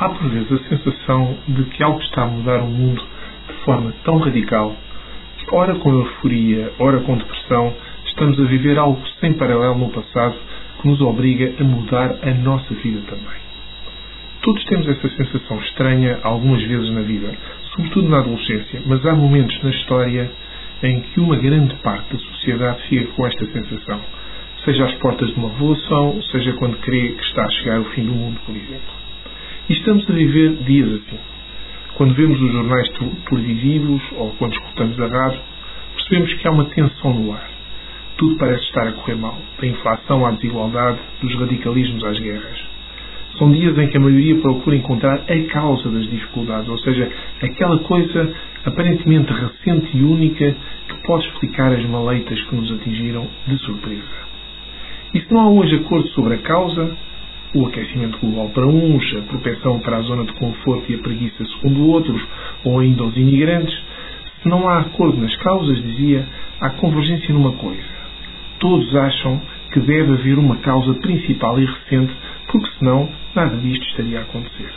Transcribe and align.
Há 0.00 0.08
por 0.08 0.30
vezes 0.30 0.50
a 0.50 0.58
sensação 0.70 1.36
de 1.46 1.62
que 1.64 1.82
algo 1.82 2.00
está 2.00 2.22
a 2.22 2.26
mudar 2.26 2.62
o 2.62 2.66
mundo 2.66 3.02
de 3.46 3.52
forma 3.64 3.92
tão 4.02 4.16
radical 4.16 4.74
que, 5.36 5.54
ora 5.54 5.74
com 5.74 5.92
euforia, 5.92 6.72
ora 6.78 7.00
com 7.00 7.18
depressão, 7.18 7.74
estamos 8.06 8.40
a 8.40 8.44
viver 8.44 8.78
algo 8.78 8.98
sem 9.20 9.34
paralelo 9.34 9.74
no 9.74 9.90
passado 9.90 10.36
que 10.80 10.88
nos 10.88 11.02
obriga 11.02 11.52
a 11.60 11.64
mudar 11.64 12.16
a 12.22 12.30
nossa 12.32 12.72
vida 12.76 13.02
também. 13.10 13.40
Todos 14.40 14.64
temos 14.64 14.88
essa 14.88 15.06
sensação 15.06 15.58
estranha 15.58 16.18
algumas 16.22 16.62
vezes 16.62 16.90
na 16.92 17.02
vida, 17.02 17.34
sobretudo 17.74 18.08
na 18.08 18.20
adolescência, 18.20 18.80
mas 18.86 19.04
há 19.04 19.14
momentos 19.14 19.62
na 19.62 19.68
história 19.68 20.30
em 20.82 21.00
que 21.00 21.20
uma 21.20 21.36
grande 21.36 21.74
parte 21.82 22.10
da 22.14 22.18
sociedade 22.18 22.88
fica 22.88 23.04
com 23.12 23.26
esta 23.26 23.44
sensação, 23.44 24.00
seja 24.64 24.86
às 24.86 24.94
portas 24.94 25.28
de 25.28 25.34
uma 25.34 25.50
revolução, 25.50 26.22
seja 26.32 26.54
quando 26.54 26.78
crê 26.78 27.08
que 27.08 27.22
está 27.22 27.44
a 27.44 27.50
chegar 27.50 27.80
o 27.80 27.84
fim 27.90 28.06
do 28.06 28.12
mundo, 28.12 28.40
por 28.46 28.56
exemplo. 28.56 28.99
Estamos 29.90 30.08
a 30.08 30.12
viver 30.12 30.52
dias 30.66 30.88
assim. 30.88 31.18
Quando 31.96 32.14
vemos 32.14 32.40
os 32.40 32.52
jornais 32.52 32.88
televisivos 33.28 34.00
ou 34.18 34.30
quando 34.38 34.52
escutamos 34.52 35.00
a 35.00 35.06
rádio, 35.08 35.40
percebemos 35.96 36.32
que 36.34 36.46
há 36.46 36.50
uma 36.52 36.64
tensão 36.66 37.12
no 37.12 37.32
ar. 37.32 37.50
Tudo 38.16 38.36
parece 38.36 38.62
estar 38.66 38.86
a 38.86 38.92
correr 38.92 39.16
mal, 39.16 39.36
da 39.60 39.66
inflação 39.66 40.24
à 40.24 40.30
desigualdade, 40.30 40.96
dos 41.20 41.34
radicalismos 41.34 42.04
às 42.04 42.20
guerras. 42.20 42.56
São 43.36 43.50
dias 43.50 43.76
em 43.76 43.88
que 43.88 43.96
a 43.96 44.00
maioria 44.00 44.36
procura 44.36 44.76
encontrar 44.76 45.24
a 45.28 45.52
causa 45.52 45.88
das 45.88 46.08
dificuldades, 46.08 46.68
ou 46.68 46.78
seja, 46.78 47.10
aquela 47.42 47.80
coisa 47.80 48.32
aparentemente 48.64 49.32
recente 49.32 49.96
e 49.96 50.04
única 50.04 50.54
que 50.86 51.02
pode 51.02 51.26
explicar 51.26 51.72
as 51.72 51.84
maleitas 51.86 52.40
que 52.42 52.54
nos 52.54 52.70
atingiram 52.70 53.26
de 53.48 53.58
surpresa. 53.58 54.20
E 55.14 55.20
se 55.20 55.34
não 55.34 55.40
há 55.40 55.50
hoje 55.50 55.74
acordo 55.74 56.06
sobre 56.10 56.34
a 56.34 56.38
causa, 56.38 56.96
o 57.54 57.66
aquecimento 57.66 58.18
global 58.18 58.48
para 58.50 58.66
uns, 58.66 59.16
a 59.16 59.22
propensão 59.22 59.80
para 59.80 59.96
a 59.96 60.02
zona 60.02 60.24
de 60.24 60.32
conforto 60.34 60.90
e 60.90 60.94
a 60.94 60.98
preguiça 60.98 61.44
segundo 61.44 61.88
outros, 61.88 62.22
ou 62.64 62.78
ainda 62.78 63.02
os 63.02 63.16
imigrantes. 63.16 63.76
Se 64.42 64.48
não 64.48 64.68
há 64.68 64.78
acordo 64.78 65.20
nas 65.20 65.34
causas, 65.36 65.82
dizia, 65.82 66.26
há 66.60 66.70
convergência 66.70 67.34
numa 67.34 67.52
coisa. 67.52 67.82
Todos 68.58 68.94
acham 68.94 69.40
que 69.72 69.80
deve 69.80 70.12
haver 70.12 70.38
uma 70.38 70.56
causa 70.56 70.94
principal 70.94 71.58
e 71.60 71.64
recente, 71.64 72.12
porque 72.46 72.70
senão 72.78 73.08
nada 73.34 73.56
disto 73.56 73.86
estaria 73.88 74.18
a 74.18 74.22
acontecer. 74.22 74.70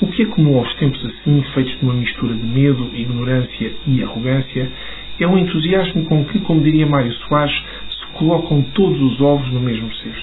O 0.00 0.06
que 0.08 0.22
é 0.22 0.26
comum 0.26 0.58
aos 0.58 0.72
tempos 0.74 1.04
assim, 1.04 1.42
feitos 1.54 1.76
de 1.78 1.84
uma 1.84 1.94
mistura 1.94 2.34
de 2.34 2.44
medo, 2.44 2.90
ignorância 2.94 3.72
e 3.86 4.02
arrogância, 4.02 4.70
é 5.18 5.26
o 5.26 5.36
entusiasmo 5.36 6.04
com 6.04 6.24
que, 6.26 6.38
como 6.40 6.60
diria 6.60 6.86
Mário 6.86 7.12
Soares, 7.12 7.54
se 7.90 8.06
colocam 8.12 8.62
todos 8.74 9.00
os 9.00 9.20
ovos 9.20 9.50
no 9.52 9.60
mesmo 9.60 9.92
cesto 9.94 10.17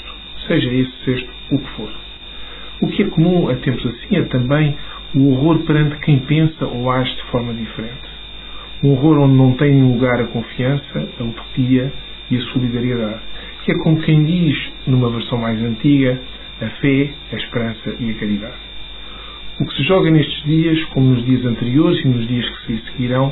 seja 0.47 0.73
esse 0.73 0.91
cesto 1.03 1.29
o 1.51 1.57
que 1.57 1.69
for. 1.71 1.89
O 2.81 2.88
que 2.88 3.03
é 3.03 3.05
comum 3.07 3.49
a 3.49 3.55
tempos 3.55 3.85
assim 3.85 4.17
é 4.17 4.23
também 4.23 4.75
o 5.15 5.29
horror 5.31 5.59
perante 5.59 5.97
quem 6.02 6.19
pensa 6.19 6.65
ou 6.65 6.91
age 6.91 7.15
de 7.15 7.23
forma 7.31 7.53
diferente. 7.53 8.03
Um 8.83 8.91
horror 8.91 9.19
onde 9.19 9.35
não 9.35 9.53
tem 9.53 9.81
lugar 9.81 10.19
a 10.19 10.25
confiança, 10.25 11.07
a 11.19 11.23
utopia 11.23 11.91
e 12.29 12.37
a 12.37 12.41
solidariedade, 12.41 13.19
que 13.63 13.71
é 13.71 13.75
como 13.79 14.02
quem 14.02 14.25
diz, 14.25 14.57
numa 14.87 15.09
versão 15.09 15.37
mais 15.37 15.61
antiga, 15.61 16.19
a 16.61 16.67
fé, 16.81 17.09
a 17.31 17.35
esperança 17.35 17.95
e 17.99 18.11
a 18.11 18.13
caridade. 18.15 18.65
O 19.61 19.65
que 19.65 19.75
se 19.75 19.83
joga 19.83 20.11
nestes 20.11 20.43
dias, 20.43 20.83
como 20.85 21.13
nos 21.13 21.25
dias 21.25 21.45
anteriores 21.45 22.03
e 22.03 22.07
nos 22.07 22.27
dias 22.27 22.49
que 22.49 22.65
se 22.65 22.91
seguirão, 22.91 23.31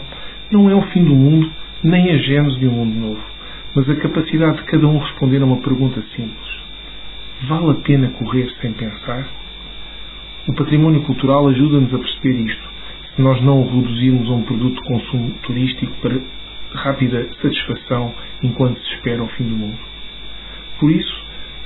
não 0.52 0.70
é 0.70 0.76
o 0.76 0.82
fim 0.84 1.04
do 1.04 1.14
mundo, 1.14 1.52
nem 1.84 2.12
a 2.12 2.18
gênese 2.18 2.60
de 2.60 2.68
um 2.68 2.72
mundo 2.72 2.96
novo, 2.96 3.22
mas 3.76 3.90
a 3.90 3.96
capacidade 3.96 4.58
de 4.58 4.64
cada 4.64 4.88
um 4.88 5.00
responder 5.00 5.42
a 5.42 5.46
uma 5.46 5.58
pergunta 5.58 6.02
simples. 6.16 6.63
Vale 7.48 7.72
a 7.72 7.74
pena 7.74 8.08
correr 8.12 8.50
sem 8.62 8.72
pensar? 8.72 9.28
O 10.48 10.54
património 10.54 11.02
cultural 11.02 11.46
ajuda-nos 11.50 11.94
a 11.94 11.98
perceber 11.98 12.40
isto, 12.40 12.70
se 13.14 13.22
nós 13.22 13.42
não 13.42 13.62
o 13.62 13.82
reduzirmos 13.82 14.30
a 14.30 14.34
um 14.34 14.44
produto 14.44 14.82
de 14.82 14.88
consumo 14.88 15.32
turístico 15.44 15.92
para 16.02 16.22
rápida 16.74 17.28
satisfação 17.42 18.14
enquanto 18.42 18.80
se 18.80 18.94
espera 18.96 19.22
o 19.22 19.28
fim 19.30 19.44
do 19.44 19.58
mundo. 19.58 19.78
Por 20.80 20.90
isso, 20.90 21.22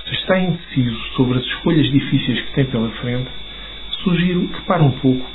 se 0.07 0.13
está 0.16 0.39
indeciso 0.39 0.97
sobre 1.16 1.37
as 1.37 1.45
escolhas 1.45 1.91
difíceis 1.91 2.41
que 2.41 2.53
tem 2.53 2.66
pela 2.66 2.89
frente, 3.01 3.29
sugiro 4.03 4.47
que 4.47 4.61
pare 4.61 4.81
um 4.81 4.91
pouco, 4.91 5.25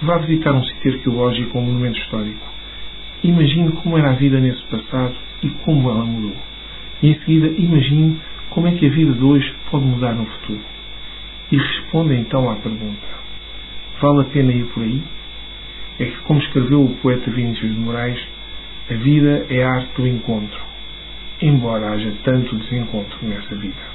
vá 0.00 0.16
visitar 0.16 0.52
um 0.52 0.64
sítio 0.64 0.94
arqueológico 0.94 1.58
ou 1.58 1.62
um 1.62 1.66
monumento 1.66 1.98
histórico. 1.98 2.48
Imagine 3.22 3.72
como 3.72 3.98
era 3.98 4.12
a 4.12 4.14
vida 4.14 4.40
nesse 4.40 4.62
passado 4.64 5.14
e 5.42 5.48
como 5.64 5.90
ela 5.90 6.04
mudou. 6.04 6.36
E 7.02 7.08
em 7.08 7.18
seguida, 7.18 7.48
imagine 7.48 8.18
como 8.50 8.66
é 8.66 8.72
que 8.72 8.86
a 8.86 8.90
vida 8.90 9.12
de 9.12 9.24
hoje 9.24 9.54
pode 9.70 9.84
mudar 9.84 10.12
no 10.14 10.26
futuro? 10.26 10.60
E 11.50 11.56
responda 11.56 12.14
então 12.14 12.50
à 12.50 12.56
pergunta: 12.56 13.06
vale 14.00 14.20
a 14.20 14.24
pena 14.24 14.52
ir 14.52 14.64
por 14.66 14.82
aí? 14.82 15.02
É 15.98 16.04
que, 16.06 16.16
como 16.22 16.40
escreveu 16.40 16.84
o 16.84 16.96
poeta 16.96 17.30
Vinícius 17.30 17.72
de 17.72 17.78
Moraes, 17.78 18.20
a 18.90 18.94
vida 18.94 19.46
é 19.50 19.62
a 19.62 19.74
arte 19.74 19.92
do 19.96 20.06
encontro, 20.06 20.60
embora 21.42 21.90
haja 21.90 22.12
tanto 22.24 22.56
desencontro 22.56 23.18
nessa 23.22 23.54
vida. 23.54 23.89